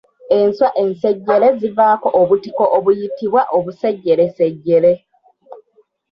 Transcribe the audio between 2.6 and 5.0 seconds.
obuyitibwa obusejjeresejjere